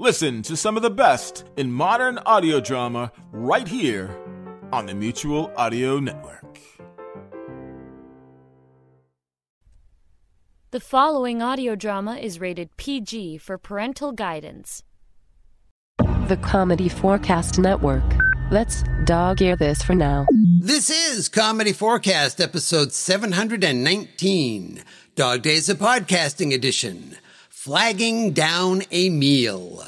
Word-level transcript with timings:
Listen 0.00 0.40
to 0.44 0.56
some 0.56 0.78
of 0.78 0.82
the 0.82 0.88
best 0.88 1.44
in 1.58 1.70
modern 1.70 2.16
audio 2.24 2.58
drama 2.58 3.12
right 3.32 3.68
here 3.68 4.08
on 4.72 4.86
the 4.86 4.94
Mutual 4.94 5.52
Audio 5.58 6.00
Network. 6.00 6.58
The 10.70 10.80
following 10.80 11.42
audio 11.42 11.74
drama 11.74 12.16
is 12.16 12.40
rated 12.40 12.74
PG 12.78 13.36
for 13.36 13.58
parental 13.58 14.12
guidance. 14.12 14.84
The 15.98 16.38
Comedy 16.40 16.88
4 16.88 17.18
Cast 17.18 17.58
Network. 17.58 18.16
Let's 18.50 18.82
dog 19.04 19.42
ear 19.42 19.54
this 19.54 19.82
for 19.82 19.94
now. 19.94 20.26
This 20.60 20.88
is 20.88 21.28
Comedy 21.28 21.74
4 21.74 21.98
Cast, 21.98 22.40
episode 22.40 22.94
719, 22.94 24.82
Dog 25.14 25.42
Days 25.42 25.68
of 25.68 25.76
Podcasting 25.76 26.54
Edition 26.54 27.18
Flagging 27.62 28.32
Down 28.32 28.84
a 28.90 29.10
Meal. 29.10 29.84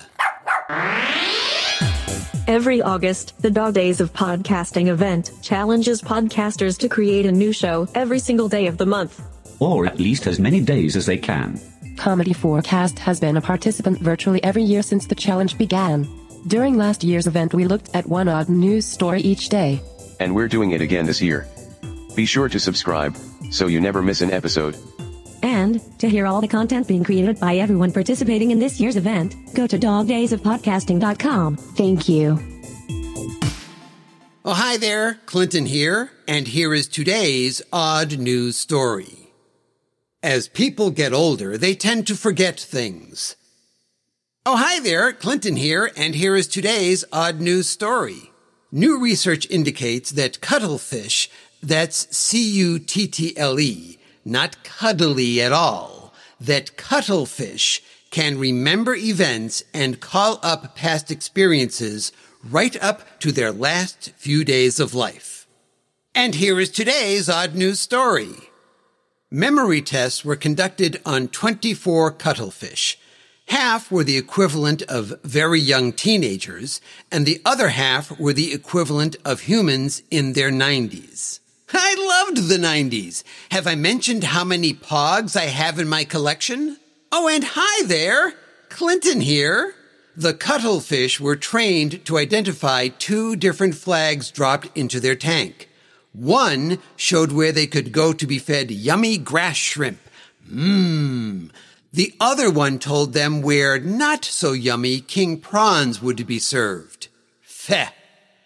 Every 2.46 2.82
August, 2.82 3.40
the 3.40 3.50
Dog 3.50 3.72
Days 3.72 3.98
of 3.98 4.12
Podcasting 4.12 4.88
event 4.88 5.30
challenges 5.40 6.02
podcasters 6.02 6.76
to 6.80 6.90
create 6.90 7.24
a 7.24 7.32
new 7.32 7.50
show 7.50 7.88
every 7.94 8.18
single 8.18 8.46
day 8.46 8.66
of 8.66 8.76
the 8.76 8.84
month. 8.84 9.22
Or 9.58 9.86
at 9.86 9.98
least 9.98 10.26
as 10.26 10.38
many 10.38 10.60
days 10.60 10.96
as 10.96 11.06
they 11.06 11.16
can. 11.16 11.58
Comedy 11.96 12.34
4 12.34 12.60
Cast 12.60 12.98
has 12.98 13.18
been 13.18 13.38
a 13.38 13.40
participant 13.40 14.00
virtually 14.00 14.44
every 14.44 14.64
year 14.64 14.82
since 14.82 15.06
the 15.06 15.14
challenge 15.14 15.56
began. 15.56 16.06
During 16.48 16.76
last 16.76 17.02
year's 17.02 17.26
event, 17.26 17.54
we 17.54 17.64
looked 17.64 17.88
at 17.94 18.06
one 18.06 18.28
odd 18.28 18.50
news 18.50 18.84
story 18.84 19.22
each 19.22 19.48
day. 19.48 19.80
And 20.20 20.34
we're 20.34 20.48
doing 20.48 20.72
it 20.72 20.82
again 20.82 21.06
this 21.06 21.22
year. 21.22 21.48
Be 22.14 22.26
sure 22.26 22.50
to 22.50 22.60
subscribe 22.60 23.16
so 23.50 23.66
you 23.66 23.80
never 23.80 24.02
miss 24.02 24.20
an 24.20 24.30
episode. 24.30 24.76
And 25.42 25.80
to 25.98 26.08
hear 26.08 26.26
all 26.26 26.40
the 26.40 26.48
content 26.48 26.86
being 26.88 27.04
created 27.04 27.40
by 27.40 27.56
everyone 27.56 27.92
participating 27.92 28.50
in 28.50 28.58
this 28.58 28.80
year's 28.80 28.96
event, 28.96 29.34
go 29.54 29.66
to 29.66 29.78
dogdaysofpodcasting.com. 29.78 31.56
Thank 31.56 32.08
you. 32.08 32.38
Oh, 34.44 34.54
hi 34.54 34.76
there, 34.76 35.20
Clinton 35.26 35.66
here, 35.66 36.10
and 36.26 36.48
here 36.48 36.74
is 36.74 36.88
today's 36.88 37.62
odd 37.72 38.18
news 38.18 38.56
story. 38.56 39.30
As 40.20 40.48
people 40.48 40.90
get 40.90 41.12
older, 41.12 41.56
they 41.56 41.74
tend 41.74 42.08
to 42.08 42.16
forget 42.16 42.58
things. 42.58 43.36
Oh, 44.44 44.56
hi 44.56 44.80
there, 44.80 45.12
Clinton 45.12 45.54
here, 45.54 45.92
and 45.96 46.16
here 46.16 46.34
is 46.34 46.48
today's 46.48 47.04
odd 47.12 47.40
news 47.40 47.68
story. 47.68 48.32
New 48.72 48.98
research 49.00 49.46
indicates 49.48 50.10
that 50.10 50.40
cuttlefish, 50.40 51.30
that's 51.62 52.16
C-U-T-T-L-E, 52.16 53.98
not 54.24 54.62
cuddly 54.64 55.40
at 55.40 55.52
all, 55.52 56.12
that 56.40 56.76
cuttlefish 56.76 57.82
can 58.10 58.38
remember 58.38 58.94
events 58.94 59.64
and 59.72 60.00
call 60.00 60.38
up 60.42 60.76
past 60.76 61.10
experiences 61.10 62.12
right 62.44 62.80
up 62.82 63.18
to 63.20 63.32
their 63.32 63.52
last 63.52 64.12
few 64.16 64.44
days 64.44 64.78
of 64.78 64.94
life. 64.94 65.46
And 66.14 66.34
here 66.34 66.60
is 66.60 66.70
today's 66.70 67.28
odd 67.28 67.54
news 67.54 67.80
story. 67.80 68.34
Memory 69.30 69.80
tests 69.80 70.26
were 70.26 70.36
conducted 70.36 71.00
on 71.06 71.28
24 71.28 72.10
cuttlefish. 72.12 72.98
Half 73.46 73.90
were 73.90 74.04
the 74.04 74.18
equivalent 74.18 74.82
of 74.82 75.14
very 75.24 75.58
young 75.58 75.92
teenagers, 75.92 76.82
and 77.10 77.24
the 77.24 77.40
other 77.44 77.68
half 77.68 78.18
were 78.20 78.34
the 78.34 78.52
equivalent 78.52 79.16
of 79.24 79.40
humans 79.42 80.02
in 80.10 80.34
their 80.34 80.50
90s. 80.50 81.40
I 81.74 82.24
loved 82.26 82.48
the 82.48 82.58
90s. 82.58 83.22
Have 83.50 83.66
I 83.66 83.74
mentioned 83.76 84.24
how 84.24 84.44
many 84.44 84.74
pogs 84.74 85.36
I 85.36 85.46
have 85.46 85.78
in 85.78 85.88
my 85.88 86.04
collection? 86.04 86.76
Oh, 87.10 87.28
and 87.28 87.44
hi 87.44 87.86
there! 87.86 88.34
Clinton 88.68 89.22
here. 89.22 89.74
The 90.14 90.34
cuttlefish 90.34 91.18
were 91.18 91.36
trained 91.36 92.04
to 92.04 92.18
identify 92.18 92.88
two 92.88 93.36
different 93.36 93.74
flags 93.74 94.30
dropped 94.30 94.68
into 94.76 95.00
their 95.00 95.16
tank. 95.16 95.70
One 96.12 96.78
showed 96.94 97.32
where 97.32 97.52
they 97.52 97.66
could 97.66 97.92
go 97.92 98.12
to 98.12 98.26
be 98.26 98.38
fed 98.38 98.70
yummy 98.70 99.16
grass 99.16 99.56
shrimp. 99.56 100.00
Mmm. 100.46 101.50
The 101.90 102.14
other 102.20 102.50
one 102.50 102.78
told 102.78 103.14
them 103.14 103.40
where 103.40 103.78
not 103.78 104.26
so 104.26 104.52
yummy 104.52 105.00
king 105.00 105.40
prawns 105.40 106.02
would 106.02 106.26
be 106.26 106.38
served. 106.38 107.08
Feh. 107.40 107.88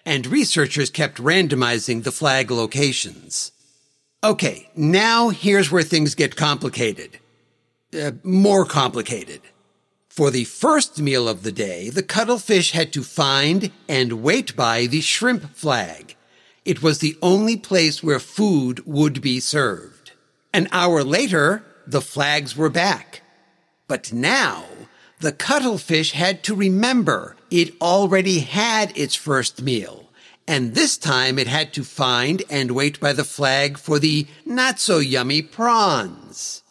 And 0.07 0.27
researchers 0.27 0.89
kept 0.89 1.19
randomizing 1.19 2.05
the 2.05 2.13
flag 2.13 2.51
locations. 2.51 3.53
Okay, 4.23 4.71
now 4.75 5.29
here's 5.29 5.71
where 5.71 5.83
things 5.83 6.15
get 6.15 6.37
complicated. 6.37 7.19
Uh, 7.93 8.13
more 8.23 8.65
complicated. 8.65 9.41
For 10.09 10.31
the 10.31 10.45
first 10.45 10.99
meal 10.99 11.29
of 11.29 11.43
the 11.43 11.53
day, 11.53 11.91
the 11.91 12.03
cuttlefish 12.03 12.71
had 12.71 12.93
to 12.95 13.03
find 13.03 13.71
and 13.89 14.23
wait 14.23 14.57
by 14.57 14.87
the 14.87 15.03
shrimp 15.03 15.55
flag. 15.55 16.17
It 16.65 16.83
was 16.83 17.01
the 17.01 17.19
only 17.21 17.57
place 17.57 18.03
where 18.03 18.19
food 18.19 18.87
would 18.87 19.21
be 19.21 19.41
served. 19.41 20.13
An 20.55 20.69
hour 20.73 21.05
later, 21.05 21.65
the 21.87 22.01
flags 22.01 22.57
were 22.57 22.71
back. 22.71 23.23
But 23.89 24.13
now, 24.13 24.65
the 25.21 25.33
cuttlefish 25.33 26.13
had 26.13 26.43
to 26.45 26.55
remember 26.55 27.37
it 27.51 27.75
already 27.81 28.41
had 28.41 28.97
its 28.97 29.15
first 29.15 29.63
meal. 29.63 30.05
And 30.49 30.75
this 30.75 30.97
time 30.97 31.39
it 31.39 31.49
had 31.49 31.73
to 31.75 31.85
find 31.85 32.43
and 32.49 32.71
wait 32.71 33.01
by 33.01 33.13
the 33.13 33.25
flag 33.25 33.79
for 33.79 33.99
the 33.99 34.27
not 34.45 34.79
so 34.79 34.99
yummy 34.99 35.43
prawns. 35.43 36.63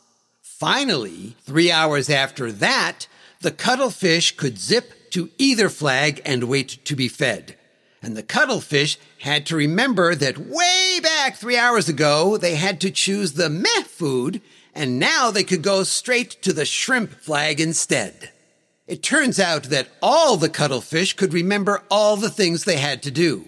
Finally, 0.42 1.36
three 1.42 1.72
hours 1.72 2.10
after 2.10 2.52
that, 2.52 3.08
the 3.42 3.52
cuttlefish 3.52 4.38
could 4.38 4.58
zip 4.58 5.12
to 5.12 5.30
either 5.38 5.68
flag 5.68 6.22
and 6.26 6.46
wait 6.46 6.84
to 6.86 6.96
be 6.96 7.10
fed. 7.10 7.58
And 8.02 8.16
the 8.16 8.24
cuttlefish 8.24 8.98
had 9.20 9.46
to 9.48 9.56
remember 9.56 10.16
that 10.16 10.38
way 10.38 11.00
back 11.02 11.36
three 11.36 11.58
hours 11.58 11.90
ago, 11.90 12.38
they 12.38 12.56
had 12.56 12.80
to 12.82 12.92
choose 12.92 13.34
the 13.34 13.50
meh 13.50 13.84
food, 13.84 14.42
and 14.74 15.00
now 15.00 15.32
they 15.32 15.44
could 15.44 15.62
go 15.62 15.84
straight 15.84 16.42
to 16.44 16.54
the 16.54 16.66
shrimp 16.66 17.12
flag 17.12 17.60
instead. 17.60 18.32
It 18.88 19.02
turns 19.02 19.40
out 19.40 19.64
that 19.64 19.88
all 20.02 20.38
the 20.38 20.50
cuttlefish 20.50 21.14
could 21.14 21.34
remember 21.34 21.84
all 21.90 22.18
the 22.18 22.30
things 22.30 22.64
they 22.64 22.78
had 22.78 23.02
to 23.04 23.12
do. 23.12 23.46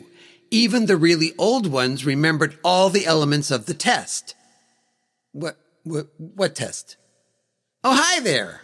Even 0.49 0.85
the 0.85 0.97
really 0.97 1.33
old 1.37 1.67
ones 1.67 2.05
remembered 2.05 2.57
all 2.63 2.89
the 2.89 3.05
elements 3.05 3.51
of 3.51 3.65
the 3.65 3.73
test. 3.73 4.35
What, 5.33 5.57
what, 5.83 6.07
what 6.17 6.55
test? 6.55 6.97
Oh, 7.83 7.95
hi 7.95 8.19
there. 8.21 8.61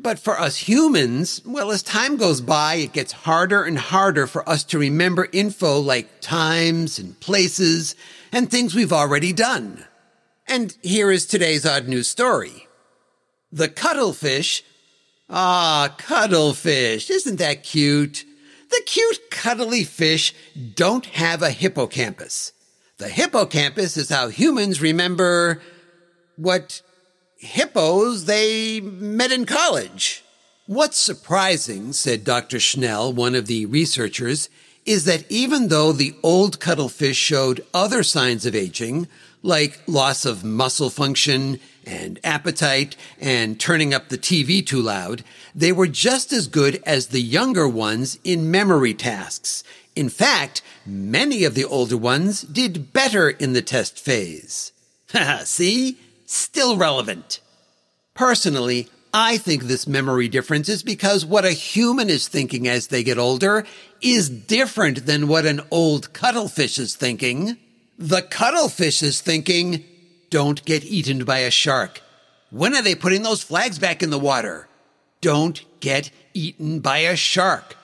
But 0.00 0.18
for 0.18 0.38
us 0.40 0.56
humans, 0.56 1.42
well, 1.44 1.70
as 1.70 1.82
time 1.82 2.16
goes 2.16 2.40
by, 2.40 2.76
it 2.76 2.92
gets 2.92 3.12
harder 3.12 3.62
and 3.62 3.78
harder 3.78 4.26
for 4.26 4.48
us 4.48 4.64
to 4.64 4.78
remember 4.78 5.28
info 5.32 5.78
like 5.78 6.20
times 6.20 6.98
and 6.98 7.18
places 7.20 7.94
and 8.32 8.50
things 8.50 8.74
we've 8.74 8.92
already 8.92 9.32
done. 9.32 9.84
And 10.46 10.76
here 10.82 11.10
is 11.10 11.26
today's 11.26 11.64
odd 11.64 11.86
news 11.86 12.08
story. 12.08 12.66
The 13.52 13.68
cuttlefish. 13.68 14.62
Ah, 15.28 15.94
cuttlefish. 15.98 17.10
Isn't 17.10 17.36
that 17.36 17.62
cute? 17.62 18.24
The 18.70 18.82
cute 18.86 19.30
cuddly 19.30 19.84
fish 19.84 20.34
don't 20.74 21.06
have 21.06 21.42
a 21.42 21.50
hippocampus. 21.50 22.52
The 22.98 23.08
hippocampus 23.08 23.96
is 23.96 24.08
how 24.08 24.28
humans 24.28 24.80
remember 24.80 25.60
what 26.36 26.82
hippos 27.36 28.24
they 28.24 28.80
met 28.80 29.32
in 29.32 29.44
college. 29.44 30.24
What's 30.66 30.96
surprising, 30.96 31.92
said 31.92 32.24
Dr. 32.24 32.58
Schnell, 32.58 33.12
one 33.12 33.34
of 33.34 33.46
the 33.46 33.66
researchers, 33.66 34.48
is 34.86 35.04
that 35.04 35.30
even 35.30 35.68
though 35.68 35.92
the 35.92 36.14
old 36.22 36.60
cuttlefish 36.60 37.16
showed 37.16 37.64
other 37.72 38.02
signs 38.02 38.46
of 38.46 38.54
aging, 38.54 39.08
like 39.42 39.82
loss 39.86 40.24
of 40.24 40.44
muscle 40.44 40.90
function 40.90 41.60
and 41.86 42.18
appetite 42.24 42.96
and 43.20 43.58
turning 43.58 43.94
up 43.94 44.08
the 44.08 44.18
TV 44.18 44.64
too 44.66 44.80
loud, 44.80 45.22
they 45.54 45.72
were 45.72 45.86
just 45.86 46.32
as 46.32 46.48
good 46.48 46.82
as 46.84 47.08
the 47.08 47.20
younger 47.20 47.68
ones 47.68 48.18
in 48.24 48.50
memory 48.50 48.94
tasks. 48.94 49.62
In 49.96 50.08
fact, 50.08 50.62
many 50.84 51.44
of 51.44 51.54
the 51.54 51.64
older 51.64 51.96
ones 51.96 52.42
did 52.42 52.92
better 52.92 53.30
in 53.30 53.52
the 53.52 53.62
test 53.62 53.98
phase. 53.98 54.72
See? 55.44 55.98
Still 56.26 56.76
relevant. 56.76 57.40
Personally, 58.14 58.88
I 59.12 59.38
think 59.38 59.64
this 59.64 59.86
memory 59.86 60.26
difference 60.26 60.68
is 60.68 60.82
because 60.82 61.24
what 61.24 61.44
a 61.44 61.52
human 61.52 62.10
is 62.10 62.26
thinking 62.26 62.66
as 62.66 62.88
they 62.88 63.04
get 63.04 63.18
older 63.18 63.64
is 64.00 64.28
different 64.28 65.06
than 65.06 65.28
what 65.28 65.46
an 65.46 65.60
old 65.70 66.12
cuttlefish 66.12 66.80
is 66.80 66.96
thinking. 66.96 67.56
The 67.96 68.22
cuttlefish 68.22 69.04
is 69.04 69.20
thinking, 69.20 69.84
don't 70.30 70.64
get 70.64 70.84
eaten 70.84 71.24
by 71.24 71.38
a 71.38 71.50
shark. 71.50 72.00
When 72.50 72.74
are 72.74 72.82
they 72.82 72.94
putting 72.94 73.22
those 73.22 73.42
flags 73.42 73.78
back 73.78 74.02
in 74.02 74.10
the 74.10 74.18
water? 74.18 74.68
Don't 75.20 75.64
get 75.80 76.10
eaten 76.34 76.80
by 76.80 76.98
a 76.98 77.16
shark. 77.16 77.76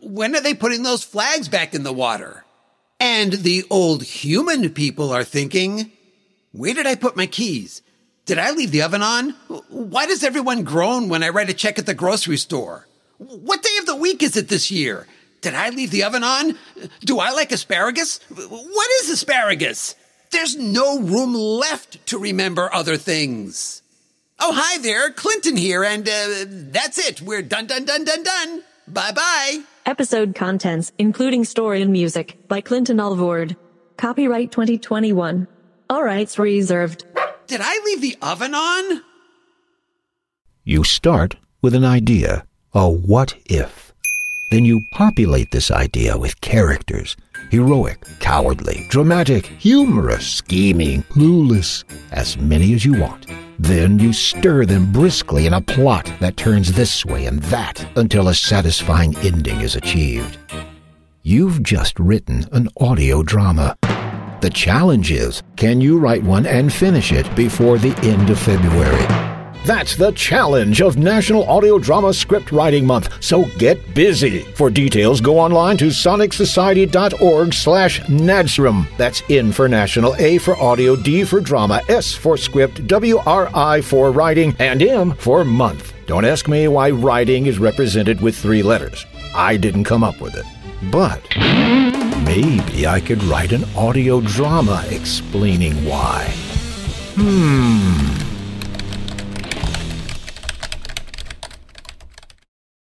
When 0.00 0.36
are 0.36 0.40
they 0.40 0.54
putting 0.54 0.82
those 0.82 1.02
flags 1.02 1.48
back 1.48 1.74
in 1.74 1.82
the 1.82 1.92
water? 1.92 2.44
And 3.00 3.32
the 3.32 3.64
old 3.70 4.02
human 4.02 4.70
people 4.70 5.10
are 5.10 5.24
thinking, 5.24 5.90
where 6.52 6.74
did 6.74 6.86
I 6.86 6.94
put 6.94 7.16
my 7.16 7.26
keys? 7.26 7.82
Did 8.26 8.38
I 8.38 8.52
leave 8.52 8.70
the 8.70 8.82
oven 8.82 9.02
on? 9.02 9.30
Why 9.68 10.06
does 10.06 10.24
everyone 10.24 10.64
groan 10.64 11.08
when 11.08 11.22
I 11.22 11.28
write 11.30 11.50
a 11.50 11.54
check 11.54 11.78
at 11.78 11.86
the 11.86 11.94
grocery 11.94 12.36
store? 12.36 12.86
What 13.18 13.62
day 13.62 13.76
of 13.80 13.86
the 13.86 13.96
week 13.96 14.22
is 14.22 14.36
it 14.36 14.48
this 14.48 14.70
year? 14.70 15.06
Did 15.40 15.54
I 15.54 15.70
leave 15.70 15.90
the 15.90 16.04
oven 16.04 16.24
on? 16.24 16.56
Do 17.00 17.18
I 17.18 17.32
like 17.32 17.52
asparagus? 17.52 18.20
What 18.28 18.90
is 19.02 19.10
asparagus? 19.10 19.94
There's 20.34 20.56
no 20.56 20.98
room 20.98 21.32
left 21.32 22.04
to 22.06 22.18
remember 22.18 22.68
other 22.74 22.96
things. 22.96 23.82
Oh, 24.40 24.52
hi 24.52 24.78
there, 24.78 25.12
Clinton 25.12 25.56
here, 25.56 25.84
and 25.84 26.08
uh, 26.08 26.44
that's 26.48 26.98
it. 26.98 27.22
We're 27.22 27.40
done, 27.40 27.68
done, 27.68 27.84
done, 27.84 28.04
done, 28.04 28.24
done. 28.24 28.64
Bye 28.88 29.12
bye. 29.12 29.62
Episode 29.86 30.34
contents, 30.34 30.90
including 30.98 31.44
story 31.44 31.82
and 31.82 31.92
music, 31.92 32.36
by 32.48 32.60
Clinton 32.60 32.98
Alvord. 32.98 33.54
Copyright 33.96 34.50
2021. 34.50 35.46
All 35.88 36.02
rights 36.02 36.36
reserved. 36.36 37.04
Did 37.46 37.60
I 37.62 37.80
leave 37.84 38.00
the 38.00 38.16
oven 38.20 38.56
on? 38.56 39.02
You 40.64 40.82
start 40.82 41.36
with 41.62 41.76
an 41.76 41.84
idea, 41.84 42.44
a 42.72 42.90
what 42.90 43.36
if. 43.46 43.94
Then 44.50 44.64
you 44.64 44.82
populate 44.90 45.52
this 45.52 45.70
idea 45.70 46.18
with 46.18 46.40
characters 46.40 47.16
heroic, 47.54 48.04
cowardly, 48.18 48.84
dramatic, 48.88 49.46
humorous, 49.46 50.26
scheming, 50.26 51.04
clueless, 51.04 51.84
as 52.10 52.36
many 52.36 52.74
as 52.74 52.84
you 52.84 52.98
want. 53.00 53.26
Then 53.60 53.96
you 54.00 54.12
stir 54.12 54.64
them 54.66 54.90
briskly 54.90 55.46
in 55.46 55.52
a 55.54 55.60
plot 55.60 56.12
that 56.18 56.36
turns 56.36 56.72
this 56.72 57.04
way 57.06 57.26
and 57.26 57.38
that 57.44 57.86
until 57.96 58.26
a 58.26 58.34
satisfying 58.34 59.16
ending 59.18 59.60
is 59.60 59.76
achieved. 59.76 60.36
You've 61.22 61.62
just 61.62 61.96
written 62.00 62.44
an 62.50 62.68
audio 62.80 63.22
drama. 63.22 63.76
The 64.40 64.50
challenge 64.52 65.12
is 65.12 65.40
can 65.54 65.80
you 65.80 66.00
write 66.00 66.24
one 66.24 66.46
and 66.46 66.72
finish 66.72 67.12
it 67.12 67.32
before 67.36 67.78
the 67.78 67.96
end 67.98 68.30
of 68.30 68.38
February? 68.40 69.33
That's 69.64 69.96
the 69.96 70.12
challenge 70.12 70.82
of 70.82 70.98
National 70.98 71.48
Audio 71.48 71.78
Drama 71.78 72.12
Script 72.12 72.52
Writing 72.52 72.84
Month. 72.84 73.22
So 73.24 73.46
get 73.56 73.94
busy. 73.94 74.40
For 74.40 74.68
details, 74.68 75.22
go 75.22 75.38
online 75.38 75.78
to 75.78 75.86
sonicsociety.org 75.86 77.54
slash 77.54 78.00
NADSRM. 78.00 78.86
That's 78.98 79.22
N 79.30 79.52
for 79.52 79.66
National, 79.66 80.14
A 80.16 80.36
for 80.36 80.54
Audio, 80.56 80.96
D 80.96 81.24
for 81.24 81.40
Drama, 81.40 81.80
S 81.88 82.12
for 82.12 82.36
Script, 82.36 82.86
W 82.86 83.16
R 83.24 83.50
I 83.54 83.80
for 83.80 84.12
Writing, 84.12 84.54
and 84.58 84.82
M 84.82 85.12
for 85.14 85.46
Month. 85.46 85.94
Don't 86.04 86.26
ask 86.26 86.46
me 86.46 86.68
why 86.68 86.90
writing 86.90 87.46
is 87.46 87.58
represented 87.58 88.20
with 88.20 88.36
three 88.36 88.62
letters. 88.62 89.06
I 89.34 89.56
didn't 89.56 89.84
come 89.84 90.04
up 90.04 90.20
with 90.20 90.34
it. 90.36 90.44
But 90.90 91.22
maybe 92.26 92.86
I 92.86 93.00
could 93.00 93.22
write 93.24 93.52
an 93.52 93.64
audio 93.74 94.20
drama 94.20 94.84
explaining 94.90 95.72
why. 95.86 96.26
Hmm. 97.16 98.23